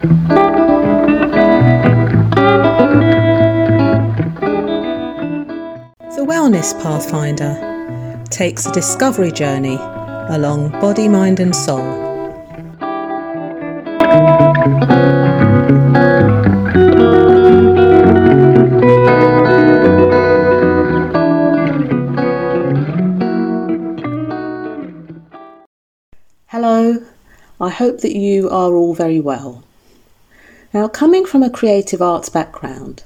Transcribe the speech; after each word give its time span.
The 0.00 0.10
Wellness 6.18 6.74
Pathfinder 6.82 8.24
takes 8.28 8.66
a 8.66 8.72
discovery 8.72 9.30
journey 9.30 9.76
along 9.76 10.72
body, 10.80 11.08
mind, 11.08 11.38
and 11.40 11.54
soul. 11.54 11.80
Hello, 26.48 26.98
I 27.60 27.70
hope 27.70 28.00
that 28.00 28.16
you 28.16 28.50
are 28.50 28.74
all 28.74 28.94
very 28.94 29.20
well. 29.20 29.63
Now, 30.74 30.88
coming 30.88 31.24
from 31.24 31.44
a 31.44 31.50
creative 31.50 32.02
arts 32.02 32.28
background, 32.28 33.04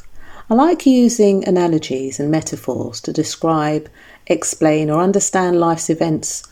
I 0.48 0.54
like 0.54 0.86
using 0.86 1.46
analogies 1.46 2.18
and 2.18 2.30
metaphors 2.30 2.98
to 3.02 3.12
describe, 3.12 3.90
explain, 4.26 4.88
or 4.88 5.02
understand 5.02 5.60
life's 5.60 5.90
events, 5.90 6.42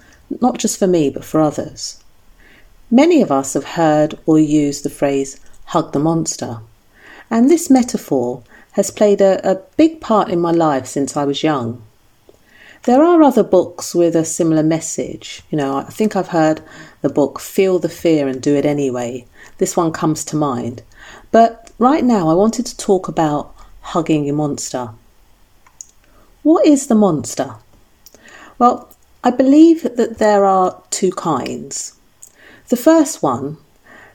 not 0.43 0.59
just 0.59 0.79
for 0.79 0.87
me, 0.87 1.09
but 1.09 1.25
for 1.25 1.41
others. 1.41 2.05
Many 2.91 3.23
of 3.23 3.33
us 3.33 3.55
have 3.55 3.65
heard 3.65 4.19
or 4.27 4.39
used 4.39 4.85
the 4.85 4.91
phrase 4.91 5.41
hug 5.65 5.95
the 5.95 5.99
monster, 5.99 6.59
and 7.31 7.49
this 7.49 7.71
metaphor 7.71 8.43
has 8.73 8.91
played 8.91 9.23
a, 9.23 9.41
a 9.51 9.63
big 9.79 10.03
part 10.03 10.29
in 10.29 10.39
my 10.39 10.53
life 10.53 10.85
since 10.85 11.17
I 11.17 11.25
was 11.25 11.43
young. 11.43 11.83
There 12.85 13.03
are 13.03 13.23
other 13.23 13.43
books 13.43 13.95
with 13.95 14.15
a 14.15 14.25
similar 14.25 14.63
message. 14.63 15.43
You 15.51 15.59
know, 15.59 15.79
I 15.79 15.85
think 15.85 16.15
I've 16.15 16.29
heard 16.29 16.63
the 17.03 17.09
book 17.09 17.41
Feel 17.41 17.79
the 17.79 17.89
Fear 17.89 18.29
and 18.29 18.41
Do 18.41 18.55
It 18.55 18.65
Anyway. 18.65 19.27
This 19.59 19.77
one 19.77 19.93
comes 19.93 20.25
to 20.27 20.37
mind. 20.37 20.83
But 21.33 21.71
right 21.79 22.05
now, 22.05 22.29
I 22.29 22.35
wanted 22.35 22.67
to 22.67 22.77
talk 22.77 23.09
about 23.09 23.55
hugging 23.81 24.29
a 24.29 24.33
monster. 24.33 24.91
What 26.43 26.67
is 26.67 26.87
the 26.87 26.95
monster? 26.95 27.57
Well, 28.59 28.89
I 29.25 29.31
believe 29.31 29.83
that 29.83 30.19
there 30.19 30.45
are 30.45 30.81
two 30.91 31.11
kinds. 31.11 31.95
The 32.69 32.77
first 32.77 33.23
one, 33.23 33.57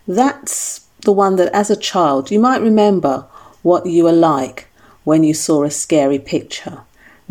that's 0.08 0.88
the 1.02 1.12
one 1.12 1.36
that 1.36 1.54
as 1.54 1.70
a 1.70 1.76
child 1.76 2.32
you 2.32 2.39
might 2.39 2.62
remember 2.62 3.26
what 3.62 3.86
you 3.86 4.04
were 4.04 4.12
like 4.12 4.67
when 5.04 5.23
you 5.23 5.34
saw 5.34 5.64
a 5.64 5.72
scary 5.72 6.20
picture. 6.20 6.82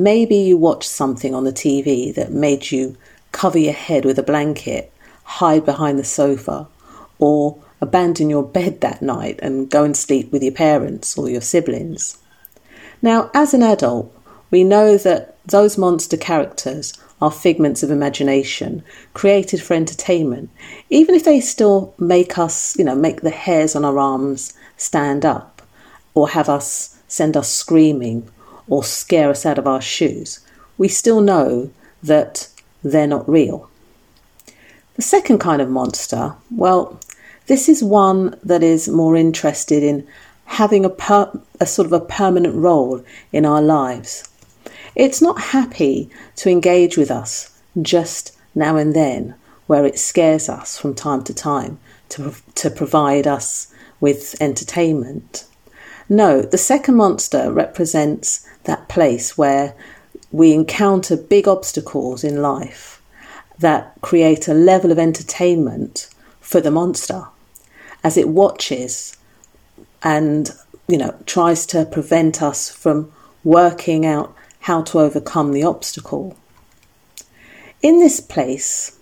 Maybe 0.00 0.36
you 0.36 0.56
watched 0.56 0.88
something 0.88 1.34
on 1.34 1.44
the 1.44 1.52
TV 1.52 2.14
that 2.14 2.32
made 2.32 2.70
you 2.70 2.96
cover 3.32 3.58
your 3.58 3.74
head 3.74 4.06
with 4.06 4.18
a 4.18 4.22
blanket, 4.22 4.90
hide 5.24 5.66
behind 5.66 5.98
the 5.98 6.04
sofa, 6.04 6.68
or 7.18 7.58
abandon 7.82 8.30
your 8.30 8.42
bed 8.42 8.80
that 8.80 9.02
night 9.02 9.38
and 9.42 9.68
go 9.68 9.84
and 9.84 9.94
sleep 9.94 10.32
with 10.32 10.42
your 10.42 10.54
parents 10.54 11.18
or 11.18 11.28
your 11.28 11.42
siblings. 11.42 12.16
Now, 13.02 13.30
as 13.34 13.52
an 13.52 13.62
adult, 13.62 14.10
we 14.50 14.64
know 14.64 14.96
that 14.96 15.36
those 15.44 15.76
monster 15.76 16.16
characters 16.16 16.94
are 17.20 17.30
figments 17.30 17.82
of 17.82 17.90
imagination 17.90 18.82
created 19.12 19.60
for 19.60 19.74
entertainment, 19.74 20.48
even 20.88 21.14
if 21.14 21.24
they 21.24 21.42
still 21.42 21.92
make 21.98 22.38
us, 22.38 22.74
you 22.78 22.84
know, 22.86 22.94
make 22.94 23.20
the 23.20 23.28
hairs 23.28 23.76
on 23.76 23.84
our 23.84 23.98
arms 23.98 24.54
stand 24.78 25.26
up 25.26 25.60
or 26.14 26.30
have 26.30 26.48
us 26.48 26.98
send 27.06 27.36
us 27.36 27.52
screaming 27.52 28.26
or 28.70 28.82
scare 28.82 29.28
us 29.28 29.44
out 29.44 29.58
of 29.58 29.66
our 29.66 29.82
shoes. 29.82 30.40
We 30.78 30.88
still 30.88 31.20
know 31.20 31.70
that 32.02 32.48
they're 32.82 33.06
not 33.06 33.28
real. 33.28 33.68
The 34.94 35.02
second 35.02 35.38
kind 35.38 35.60
of 35.60 35.68
monster, 35.68 36.34
well, 36.50 36.98
this 37.46 37.68
is 37.68 37.82
one 37.84 38.38
that 38.42 38.62
is 38.62 38.88
more 38.88 39.16
interested 39.16 39.82
in 39.82 40.06
having 40.46 40.84
a, 40.84 40.90
per, 40.90 41.30
a 41.60 41.66
sort 41.66 41.86
of 41.86 41.92
a 41.92 42.00
permanent 42.00 42.54
role 42.54 43.04
in 43.32 43.44
our 43.44 43.60
lives. 43.60 44.28
It's 44.96 45.20
not 45.20 45.40
happy 45.40 46.10
to 46.36 46.50
engage 46.50 46.96
with 46.96 47.10
us 47.10 47.60
just 47.82 48.36
now 48.54 48.76
and 48.76 48.94
then, 48.94 49.34
where 49.66 49.84
it 49.84 49.98
scares 49.98 50.48
us 50.48 50.78
from 50.78 50.94
time 50.94 51.22
to 51.24 51.34
time 51.34 51.78
to, 52.10 52.34
to 52.56 52.70
provide 52.70 53.26
us 53.26 53.72
with 54.00 54.34
entertainment. 54.40 55.44
No, 56.12 56.42
the 56.42 56.58
second 56.58 56.96
monster 56.96 57.52
represents 57.52 58.44
that 58.64 58.88
place 58.88 59.38
where 59.38 59.76
we 60.32 60.52
encounter 60.52 61.16
big 61.16 61.46
obstacles 61.46 62.24
in 62.24 62.42
life 62.42 63.00
that 63.60 63.94
create 64.00 64.48
a 64.48 64.54
level 64.54 64.90
of 64.90 64.98
entertainment 64.98 66.08
for 66.40 66.60
the 66.60 66.70
monster 66.72 67.26
as 68.02 68.16
it 68.16 68.28
watches 68.28 69.16
and 70.02 70.50
you 70.88 70.98
know 70.98 71.14
tries 71.26 71.64
to 71.66 71.84
prevent 71.84 72.42
us 72.42 72.68
from 72.68 73.12
working 73.44 74.04
out 74.04 74.34
how 74.60 74.82
to 74.82 74.98
overcome 74.98 75.52
the 75.52 75.62
obstacle. 75.62 76.36
In 77.82 78.00
this 78.00 78.18
place, 78.18 78.98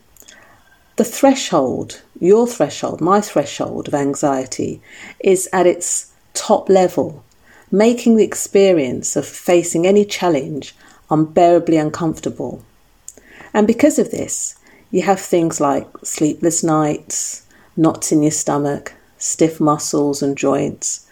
the 0.96 1.04
threshold, 1.04 2.02
your 2.20 2.46
threshold, 2.46 3.00
my 3.00 3.22
threshold 3.22 3.88
of 3.88 3.94
anxiety, 3.94 4.82
is 5.20 5.48
at 5.54 5.66
its 5.66 6.07
top 6.38 6.68
level, 6.68 7.24
making 7.70 8.16
the 8.16 8.24
experience 8.24 9.16
of 9.16 9.26
facing 9.26 9.86
any 9.86 10.04
challenge 10.04 10.74
unbearably 11.10 11.76
uncomfortable. 11.76 12.62
And 13.52 13.66
because 13.66 13.98
of 13.98 14.12
this, 14.12 14.56
you 14.92 15.02
have 15.02 15.20
things 15.20 15.60
like 15.60 15.86
sleepless 16.04 16.62
nights, 16.62 17.44
knots 17.76 18.12
in 18.12 18.22
your 18.22 18.30
stomach, 18.30 18.94
stiff 19.18 19.60
muscles 19.60 20.22
and 20.22 20.38
joints, 20.38 21.08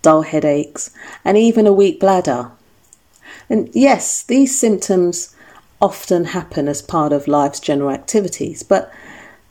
dull 0.00 0.22
headaches, 0.22 0.90
and 1.24 1.36
even 1.36 1.66
a 1.66 1.72
weak 1.72 2.00
bladder. 2.00 2.50
And 3.50 3.68
yes, 3.74 4.22
these 4.22 4.58
symptoms 4.58 5.36
often 5.80 6.24
happen 6.24 6.68
as 6.68 6.80
part 6.80 7.12
of 7.12 7.28
life's 7.28 7.60
general 7.60 7.90
activities, 7.90 8.62
but 8.62 8.90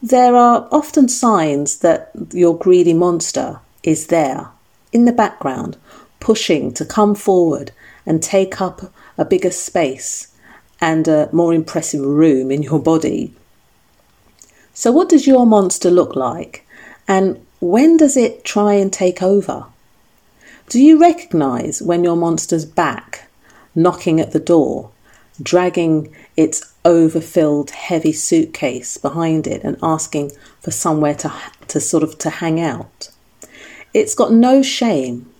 there 0.01 0.35
are 0.35 0.67
often 0.71 1.07
signs 1.07 1.79
that 1.79 2.11
your 2.31 2.57
greedy 2.57 2.93
monster 2.93 3.59
is 3.83 4.07
there 4.07 4.49
in 4.91 5.05
the 5.05 5.11
background, 5.11 5.77
pushing 6.19 6.73
to 6.73 6.85
come 6.85 7.15
forward 7.15 7.71
and 8.05 8.21
take 8.21 8.59
up 8.59 8.91
a 9.17 9.25
bigger 9.25 9.51
space 9.51 10.33
and 10.81 11.07
a 11.07 11.29
more 11.31 11.53
impressive 11.53 12.01
room 12.01 12.51
in 12.51 12.63
your 12.63 12.79
body. 12.79 13.33
So, 14.73 14.91
what 14.91 15.09
does 15.09 15.27
your 15.27 15.45
monster 15.45 15.91
look 15.91 16.15
like? 16.15 16.65
And 17.07 17.45
when 17.59 17.97
does 17.97 18.15
it 18.15 18.45
try 18.45 18.73
and 18.73 18.91
take 18.91 19.21
over? 19.21 19.65
Do 20.69 20.79
you 20.79 20.99
recognize 20.99 21.81
when 21.81 22.03
your 22.03 22.15
monster's 22.15 22.65
back, 22.65 23.27
knocking 23.75 24.19
at 24.19 24.31
the 24.31 24.39
door, 24.39 24.91
dragging 25.41 26.13
its 26.37 26.73
overfilled 26.85 27.71
heavy 27.71 28.13
suitcase 28.13 28.97
behind 28.97 29.47
it 29.47 29.63
and 29.63 29.77
asking 29.81 30.31
for 30.61 30.71
somewhere 30.71 31.15
to, 31.15 31.33
to 31.67 31.79
sort 31.79 32.03
of 32.03 32.17
to 32.19 32.29
hang 32.29 32.59
out? 32.59 33.09
It's 33.93 34.15
got 34.15 34.31
no 34.31 34.61
shame. 34.61 35.31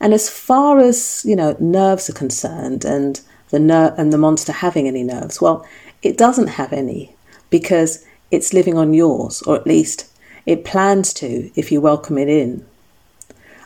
And 0.00 0.14
as 0.14 0.30
far 0.30 0.78
as, 0.78 1.24
you 1.26 1.34
know, 1.34 1.56
nerves 1.58 2.08
are 2.08 2.14
concerned 2.14 2.84
and 2.84 3.20
the 3.50 3.58
ner- 3.58 3.94
and 3.96 4.12
the 4.12 4.18
monster 4.18 4.52
having 4.52 4.86
any 4.86 5.02
nerves, 5.02 5.40
well, 5.40 5.66
it 6.02 6.16
doesn't 6.16 6.48
have 6.48 6.72
any 6.72 7.16
because 7.50 8.04
it's 8.30 8.52
living 8.52 8.78
on 8.78 8.94
yours, 8.94 9.42
or 9.42 9.56
at 9.56 9.66
least 9.66 10.06
it 10.46 10.64
plans 10.64 11.12
to 11.14 11.50
if 11.54 11.72
you 11.72 11.80
welcome 11.80 12.18
it 12.18 12.28
in. 12.28 12.64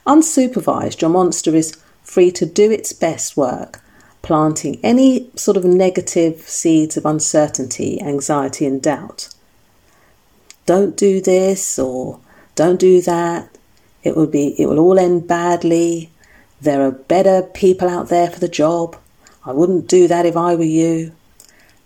Unsupervised, 0.07 1.01
your 1.01 1.11
monster 1.11 1.55
is 1.55 1.77
free 2.03 2.31
to 2.33 2.47
do 2.47 2.71
its 2.71 2.93
best 2.93 3.37
work, 3.37 3.81
planting 4.23 4.81
any 4.83 5.31
sort 5.37 5.57
of 5.57 5.65
negative 5.65 6.41
seeds 6.43 6.97
of 6.97 7.05
uncertainty, 7.07 8.01
anxiety, 8.01 8.67
and 8.67 8.83
doubt. 8.83 9.29
Don't 10.65 10.97
do 10.97 11.21
this 11.21 11.79
or 11.79 12.21
don't 12.55 12.81
do 12.81 13.01
that. 13.03 13.52
It 14.03 14.17
will 14.17 14.27
be 14.27 14.55
it 14.61 14.67
will 14.67 14.79
all 14.79 14.99
end 14.99 15.29
badly. 15.29 16.11
There 16.61 16.83
are 16.83 16.93
better 16.93 17.43
people 17.43 17.89
out 17.89 18.09
there 18.09 18.31
for 18.31 18.41
the 18.41 18.49
job. 18.49 18.97
I 19.45 19.53
wouldn't 19.53 19.89
do 19.89 20.07
that 20.09 20.27
if 20.27 20.37
I 20.37 20.55
were 20.55 20.63
you. 20.63 21.13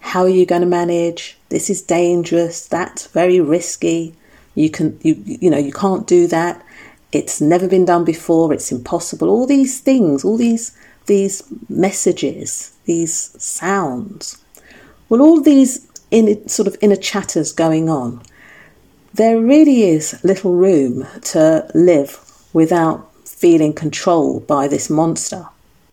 How 0.00 0.22
are 0.22 0.28
you 0.28 0.46
going 0.46 0.60
to 0.60 0.66
manage? 0.66 1.36
This 1.48 1.68
is 1.70 1.82
dangerous. 1.82 2.66
That's 2.66 3.06
very 3.08 3.40
risky. 3.40 4.14
You 4.54 4.70
can 4.70 4.98
you 5.02 5.22
you 5.24 5.50
know 5.50 5.58
you 5.58 5.72
can't 5.72 6.06
do 6.06 6.26
that. 6.28 6.64
It's 7.12 7.40
never 7.40 7.68
been 7.68 7.84
done 7.84 8.04
before. 8.04 8.52
It's 8.52 8.72
impossible. 8.72 9.28
All 9.28 9.46
these 9.46 9.80
things, 9.80 10.24
all 10.24 10.36
these 10.36 10.76
these 11.06 11.42
messages, 11.68 12.76
these 12.84 13.34
sounds. 13.42 14.42
Well, 15.08 15.20
all 15.20 15.40
these 15.40 15.86
in 16.10 16.48
sort 16.48 16.68
of 16.68 16.76
inner 16.80 16.96
chatters 16.96 17.52
going 17.52 17.88
on. 17.88 18.22
There 19.16 19.40
really 19.40 19.84
is 19.84 20.22
little 20.22 20.52
room 20.52 21.06
to 21.32 21.66
live 21.74 22.20
without 22.52 23.10
feeling 23.26 23.72
controlled 23.72 24.46
by 24.46 24.68
this 24.68 24.90
monster. 24.90 25.46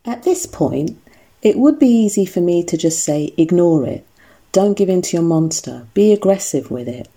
At 0.04 0.24
this 0.24 0.46
point, 0.46 0.98
it 1.42 1.58
would 1.58 1.80
be 1.80 1.88
easy 1.88 2.26
for 2.26 2.42
me 2.42 2.66
to 2.66 2.76
just 2.76 3.02
say, 3.02 3.34
ignore 3.38 3.86
it. 3.86 4.06
Don't 4.52 4.78
give 4.78 4.90
in 4.90 5.02
to 5.04 5.16
your 5.16 5.26
monster. 5.26 5.88
Be 5.94 6.12
aggressive 6.12 6.70
with 6.70 6.90
it. 6.90 7.08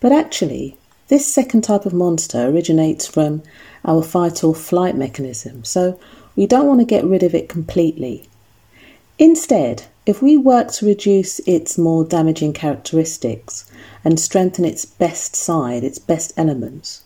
But 0.00 0.10
actually, 0.10 0.76
This 1.08 1.32
second 1.32 1.62
type 1.62 1.84
of 1.84 1.92
monster 1.92 2.46
originates 2.46 3.06
from 3.06 3.42
our 3.84 4.02
fight 4.02 4.42
or 4.42 4.54
flight 4.54 4.96
mechanism, 4.96 5.62
so 5.64 6.00
we 6.34 6.46
don't 6.46 6.66
want 6.66 6.80
to 6.80 6.86
get 6.86 7.04
rid 7.04 7.22
of 7.22 7.34
it 7.34 7.48
completely. 7.48 8.28
Instead, 9.18 9.84
if 10.06 10.20
we 10.20 10.36
work 10.36 10.70
to 10.70 10.86
reduce 10.86 11.38
its 11.40 11.78
more 11.78 12.04
damaging 12.04 12.52
characteristics 12.52 13.70
and 14.04 14.20
strengthen 14.20 14.64
its 14.64 14.84
best 14.84 15.34
side, 15.34 15.82
its 15.82 15.98
best 15.98 16.32
elements, 16.36 17.02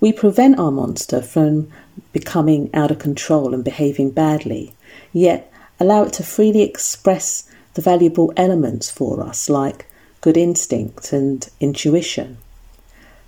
we 0.00 0.12
prevent 0.12 0.58
our 0.58 0.70
monster 0.70 1.20
from 1.20 1.70
becoming 2.12 2.70
out 2.72 2.90
of 2.90 2.98
control 2.98 3.52
and 3.52 3.64
behaving 3.64 4.10
badly, 4.10 4.72
yet 5.12 5.52
allow 5.78 6.04
it 6.04 6.12
to 6.14 6.22
freely 6.22 6.62
express 6.62 7.44
the 7.74 7.82
valuable 7.82 8.32
elements 8.36 8.88
for 8.88 9.22
us, 9.22 9.50
like 9.50 9.86
good 10.20 10.36
instinct 10.36 11.12
and 11.12 11.48
intuition. 11.60 12.38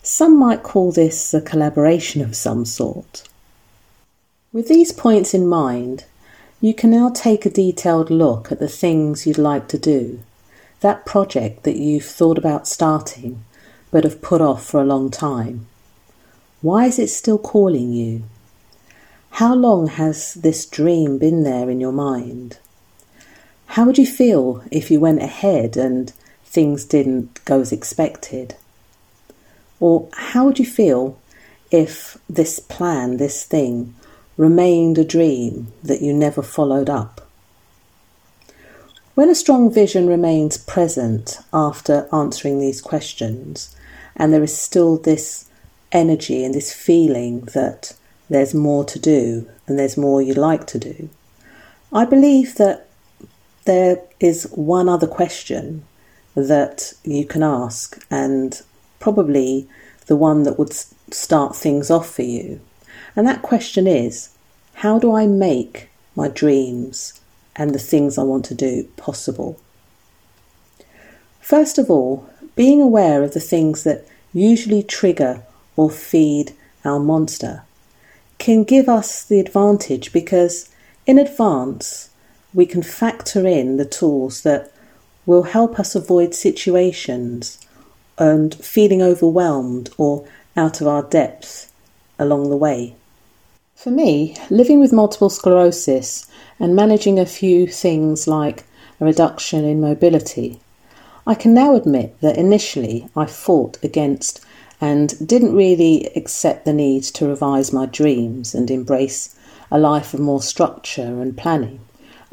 Some 0.03 0.39
might 0.39 0.63
call 0.63 0.93
this 0.93 1.35
a 1.35 1.43
collaboration 1.43 2.23
of 2.23 2.35
some 2.35 2.65
sort. 2.65 3.29
With 4.53 4.69
these 4.69 4.93
points 4.93 5.35
in 5.35 5.47
mind, 5.47 6.05
you 6.61 6.75
can 6.75 6.91
now 6.91 7.09
take 7.09 7.47
a 7.47 7.51
detailed 7.51 8.11
look 8.11 8.53
at 8.53 8.59
the 8.59 8.69
things 8.69 9.27
you'd 9.27 9.39
like 9.39 9.67
to 9.69 9.79
do, 9.79 10.21
that 10.81 11.07
project 11.07 11.63
that 11.63 11.77
you've 11.77 12.05
thought 12.05 12.39
about 12.39 12.69
starting 12.69 13.45
but 13.91 14.05
have 14.05 14.23
put 14.23 14.41
off 14.41 14.65
for 14.65 14.81
a 14.81 14.85
long 14.85 15.11
time. 15.11 15.67
Why 16.63 16.87
is 16.87 16.99
it 16.99 17.09
still 17.09 17.39
calling 17.39 17.93
you? 17.93 18.23
How 19.33 19.55
long 19.55 19.87
has 19.87 20.35
this 20.35 20.67
dream 20.67 21.19
been 21.19 21.43
there 21.43 21.71
in 21.71 21.81
your 21.81 21.93
mind? 21.93 22.59
How 23.67 23.85
would 23.85 23.99
you 23.99 24.07
feel 24.07 24.63
if 24.71 24.91
you 24.91 25.01
went 25.01 25.23
ahead 25.23 25.77
and 25.77 26.13
things 26.45 26.85
didn't 26.85 27.45
go 27.45 27.61
as 27.61 27.73
expected? 27.73 28.57
Or 29.79 30.09
how 30.13 30.45
would 30.45 30.59
you 30.59 30.67
feel 30.67 31.19
if 31.71 32.19
this 32.29 32.59
plan, 32.59 33.17
this 33.17 33.45
thing, 33.45 33.95
remained 34.41 34.97
a 34.97 35.05
dream 35.05 35.71
that 35.83 36.01
you 36.01 36.15
never 36.15 36.41
followed 36.41 36.89
up? 36.89 37.29
When 39.15 39.29
a 39.29 39.35
strong 39.35 39.71
vision 39.71 40.07
remains 40.07 40.57
present 40.57 41.41
after 41.53 42.09
answering 42.11 42.59
these 42.59 42.81
questions, 42.81 43.77
and 44.17 44.33
there 44.33 44.43
is 44.43 44.57
still 44.57 44.97
this 44.97 45.45
energy 45.93 46.43
and 46.43 46.55
this 46.55 46.73
feeling 46.73 47.43
that 47.53 47.93
there's 48.31 48.55
more 48.55 48.83
to 48.87 48.99
do 48.99 49.47
and 49.67 49.79
there's 49.79 49.99
more 49.99 50.23
you'd 50.23 50.39
like 50.39 50.67
to 50.69 50.79
do. 50.79 51.11
I 51.93 52.07
believe 52.07 52.55
that 52.55 52.89
there 53.67 54.01
is 54.21 54.45
one 54.53 54.89
other 54.89 55.07
question 55.07 55.85
that 56.35 56.95
you 57.05 57.27
can 57.27 57.43
ask, 57.43 58.03
and 58.11 58.63
probably 59.01 59.69
the 60.07 60.17
one 60.17 60.45
that 60.45 60.59
would 60.59 60.73
start 60.73 61.55
things 61.55 61.91
off 61.91 62.09
for 62.09 62.23
you. 62.23 62.59
And 63.17 63.27
that 63.27 63.43
question 63.43 63.87
is 63.87 64.31
how 64.75 64.99
do 64.99 65.15
I 65.15 65.27
make 65.27 65.89
my 66.17 66.29
dreams 66.29 67.21
and 67.57 67.75
the 67.75 67.79
things 67.79 68.17
I 68.17 68.23
want 68.23 68.45
to 68.47 68.55
do 68.55 68.85
possible? 68.97 69.59
First 71.41 71.79
of 71.79 71.91
all, 71.91 72.29
being 72.57 72.81
aware 72.81 73.23
of 73.23 73.35
the 73.35 73.41
things 73.41 73.85
that 73.85 74.07
usually 74.33 74.83
trigger 74.83 75.43
or 75.77 75.91
feed 75.91 76.55
our 76.85 77.01
monster 77.01 77.63
can 78.39 78.65
give 78.65 78.89
us 78.89 79.25
the 79.25 79.41
advantage 79.41 80.13
because 80.13 80.71
in 81.07 81.19
advance 81.19 82.11
we 82.55 82.67
can 82.67 82.83
factor 82.83 83.47
in 83.47 83.77
the 83.77 83.85
tools 83.85 84.43
that 84.43 84.73
will 85.27 85.45
help 85.45 85.79
us 85.79 85.95
avoid 85.95 86.35
situations 86.35 87.59
and 88.19 88.55
feeling 88.55 89.03
overwhelmed 89.03 89.91
or 89.99 90.27
out 90.57 90.81
of 90.81 90.87
our 90.87 91.03
depth 91.03 91.73
along 92.19 92.51
the 92.51 92.57
way. 92.57 92.95
For 93.81 93.91
me, 93.91 94.37
living 94.51 94.79
with 94.79 94.93
multiple 94.93 95.31
sclerosis 95.31 96.27
and 96.59 96.77
managing 96.77 97.19
a 97.19 97.25
few 97.25 97.67
things 97.67 98.29
like 98.29 98.65
a 99.01 99.07
reduction 99.07 99.65
in 99.65 99.81
mobility, 99.81 100.61
I 101.27 101.35
can 101.35 101.55
now 101.55 101.75
admit 101.75 102.15
that 102.21 102.37
initially 102.37 103.09
I 103.17 103.25
fought 103.25 103.79
against 103.83 104.43
and 104.83 105.27
didn't 105.27 105.57
really 105.57 106.11
accept 106.15 106.67
the 106.67 106.75
need 106.75 107.05
to 107.05 107.27
revise 107.27 107.73
my 107.73 107.87
dreams 107.87 108.55
and 108.55 108.71
embrace 108.71 109.35
a 109.71 109.79
life 109.79 110.13
of 110.13 110.21
more 110.21 110.43
structure 110.43 111.23
and 111.23 111.35
planning 111.35 111.81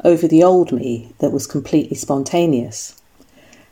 over 0.04 0.28
the 0.28 0.44
old 0.44 0.70
me 0.70 1.14
that 1.18 1.32
was 1.32 1.46
completely 1.46 1.96
spontaneous. 1.96 2.94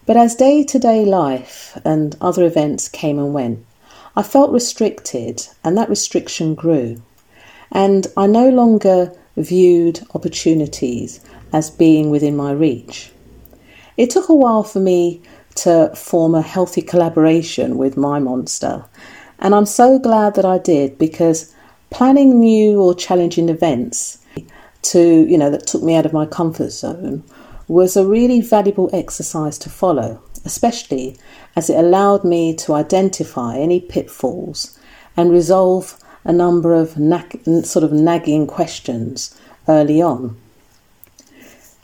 But 0.06 0.16
as 0.16 0.34
day 0.34 0.64
to 0.64 0.78
day 0.78 1.04
life 1.04 1.78
and 1.84 2.16
other 2.22 2.46
events 2.46 2.88
came 2.88 3.18
and 3.18 3.34
went, 3.34 3.66
I 4.16 4.22
felt 4.22 4.50
restricted, 4.50 5.46
and 5.62 5.76
that 5.76 5.90
restriction 5.90 6.54
grew. 6.54 7.02
And 7.72 8.06
I 8.16 8.26
no 8.26 8.48
longer 8.48 9.12
viewed 9.36 10.00
opportunities 10.14 11.20
as 11.52 11.70
being 11.70 12.10
within 12.10 12.36
my 12.36 12.52
reach. 12.52 13.12
It 13.96 14.10
took 14.10 14.28
a 14.28 14.34
while 14.34 14.62
for 14.62 14.80
me 14.80 15.22
to 15.56 15.90
form 15.94 16.34
a 16.34 16.42
healthy 16.42 16.82
collaboration 16.82 17.78
with 17.78 17.96
my 17.96 18.18
monster. 18.18 18.84
And 19.38 19.54
I'm 19.54 19.66
so 19.66 19.98
glad 19.98 20.34
that 20.34 20.44
I 20.44 20.58
did 20.58 20.98
because 20.98 21.54
planning 21.90 22.38
new 22.38 22.80
or 22.80 22.94
challenging 22.94 23.48
events 23.48 24.18
to, 24.82 25.26
you 25.26 25.38
know, 25.38 25.50
that 25.50 25.66
took 25.66 25.82
me 25.82 25.94
out 25.94 26.06
of 26.06 26.12
my 26.12 26.26
comfort 26.26 26.70
zone 26.70 27.24
was 27.68 27.96
a 27.96 28.06
really 28.06 28.40
valuable 28.40 28.88
exercise 28.92 29.58
to 29.58 29.70
follow, 29.70 30.22
especially 30.44 31.16
as 31.56 31.68
it 31.68 31.76
allowed 31.76 32.22
me 32.22 32.54
to 32.54 32.74
identify 32.74 33.56
any 33.56 33.80
pitfalls 33.80 34.78
and 35.16 35.32
resolve 35.32 35.98
a 36.26 36.32
number 36.32 36.74
of 36.74 36.90
sort 37.64 37.84
of 37.84 37.92
nagging 37.92 38.46
questions 38.46 39.40
early 39.68 40.02
on. 40.02 40.36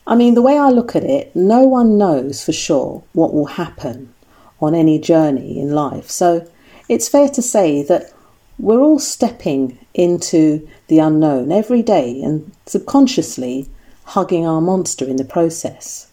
I 0.05 0.17
mean, 0.17 0.35
the 0.35 0.43
way 0.43 0.59
I 0.59 0.71
look 0.71 0.97
at 0.97 1.05
it, 1.05 1.35
no 1.35 1.62
one 1.62 1.97
knows 1.97 2.44
for 2.44 2.53
sure 2.53 3.05
what 3.12 3.33
will 3.33 3.47
happen 3.47 4.12
on 4.61 4.75
any 4.75 4.99
journey 4.99 5.61
in 5.61 5.71
life. 5.71 6.11
So 6.11 6.50
it's 6.89 7.09
fair 7.09 7.29
to 7.29 7.41
say 7.41 7.85
that 7.85 8.12
we're 8.59 8.81
all 8.81 8.99
stepping 8.99 9.79
into 9.94 10.69
the 10.89 10.99
unknown 10.99 11.53
every 11.53 11.83
day 11.83 12.21
and 12.21 12.50
subconsciously 12.67 13.69
hugging 14.05 14.44
our 14.44 14.61
monster 14.61 15.05
in 15.05 15.17
the 15.17 15.25
process. 15.25 16.11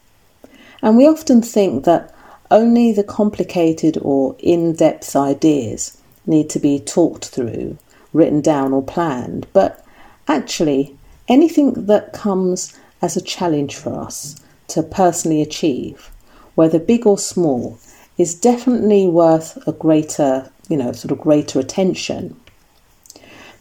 And 0.84 0.96
we 0.96 1.08
often 1.08 1.42
think 1.42 1.86
that 1.86 2.14
only 2.52 2.92
the 2.92 3.04
complicated 3.04 3.98
or 4.02 4.36
in 4.38 4.74
depth 4.74 5.16
ideas 5.16 5.98
need 6.28 6.50
to 6.52 6.60
be 6.60 6.80
talked 6.80 7.30
through, 7.30 7.78
written 8.14 8.42
down, 8.42 8.74
or 8.74 8.84
planned, 8.84 9.48
but 9.54 9.86
actually, 10.28 10.98
anything 11.28 11.74
that 11.86 12.14
comes 12.14 12.78
as 13.02 13.16
a 13.16 13.22
challenge 13.22 13.76
for 13.76 13.94
us 13.98 14.36
to 14.68 14.83
personally 14.83 15.42
achieve, 15.42 16.12
whether 16.56 16.80
big 16.80 17.06
or 17.06 17.18
small, 17.18 17.80
is 18.18 18.36
definitely 18.36 19.07
worth 19.07 19.57
a 19.68 19.72
greater, 19.72 20.52
you 20.68 20.78
know, 20.78 20.92
sort 20.92 21.12
of 21.12 21.19
greater 21.19 21.60
attention. 21.60 22.40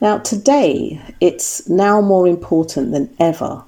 Now, 0.00 0.18
today, 0.18 1.00
it's 1.20 1.68
now 1.68 2.00
more 2.00 2.26
important 2.26 2.92
than 2.92 3.14
ever 3.18 3.62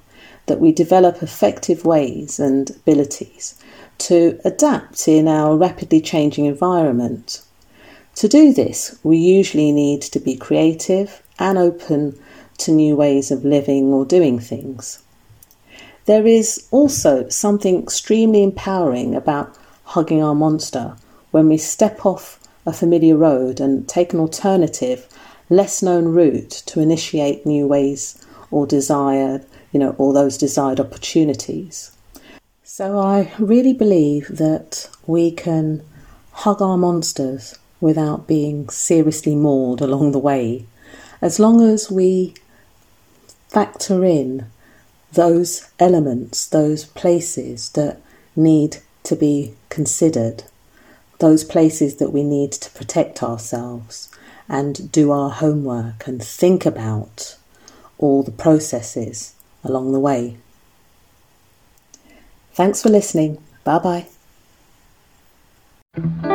that 0.47 0.59
we 0.59 0.71
develop 0.71 1.21
effective 1.21 1.85
ways 1.85 2.39
and 2.39 2.69
abilities 2.71 3.55
to 3.99 4.39
adapt 4.43 5.07
in 5.07 5.27
our 5.27 5.55
rapidly 5.55 6.01
changing 6.01 6.45
environment. 6.45 7.41
To 8.15 8.27
do 8.27 8.53
this, 8.53 8.97
we 9.03 9.17
usually 9.17 9.71
need 9.71 10.01
to 10.03 10.19
be 10.19 10.35
creative 10.35 11.23
and 11.39 11.57
open 11.57 12.19
to 12.59 12.71
new 12.71 12.95
ways 12.95 13.31
of 13.31 13.45
living 13.45 13.93
or 13.93 14.05
doing 14.05 14.39
things. 14.39 15.01
There 16.05 16.27
is 16.27 16.67
also 16.71 17.29
something 17.29 17.81
extremely 17.81 18.43
empowering 18.43 19.15
about 19.15 19.55
hugging 19.85 20.21
our 20.21 20.35
monster 20.35 20.95
when 21.31 21.47
we 21.47 21.57
step 21.57 22.05
off 22.05 22.39
a 22.65 22.73
familiar 22.73 23.15
road 23.15 23.59
and 23.59 23.87
take 23.87 24.13
an 24.13 24.19
alternative, 24.19 25.07
less 25.49 25.81
known 25.81 26.05
route 26.05 26.49
to 26.67 26.79
initiate 26.79 27.45
new 27.45 27.65
ways 27.65 28.23
or 28.51 28.67
desire, 28.67 29.43
you 29.71 29.79
know, 29.79 29.95
all 29.97 30.13
those 30.13 30.37
desired 30.37 30.79
opportunities. 30.79 31.95
So 32.63 32.99
I 32.99 33.31
really 33.39 33.73
believe 33.73 34.27
that 34.37 34.89
we 35.07 35.31
can 35.31 35.83
hug 36.31 36.61
our 36.61 36.77
monsters 36.77 37.55
without 37.81 38.27
being 38.27 38.69
seriously 38.69 39.35
mauled 39.35 39.81
along 39.81 40.11
the 40.11 40.19
way, 40.19 40.65
as 41.21 41.39
long 41.39 41.61
as 41.61 41.91
we 41.91 42.33
factor 43.49 44.05
in 44.05 44.45
those 45.11 45.69
elements, 45.79 46.47
those 46.47 46.85
places 46.85 47.69
that 47.69 47.99
need 48.35 48.77
to 49.03 49.15
be 49.15 49.53
considered, 49.69 50.43
those 51.19 51.43
places 51.43 51.97
that 51.97 52.11
we 52.11 52.23
need 52.23 52.51
to 52.53 52.71
protect 52.71 53.21
ourselves 53.21 54.09
and 54.47 54.91
do 54.91 55.11
our 55.11 55.29
homework 55.29 56.07
and 56.07 56.23
think 56.23 56.65
about 56.65 57.35
all 57.97 58.23
the 58.23 58.31
processes 58.31 59.35
along 59.63 59.91
the 59.91 59.99
way. 59.99 60.37
Thanks 62.53 62.81
for 62.81 62.89
listening. 62.89 63.41
Bye 63.63 64.07
bye. 65.95 66.31